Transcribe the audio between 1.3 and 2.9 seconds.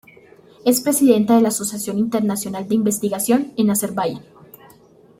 de la Asociación Internacional de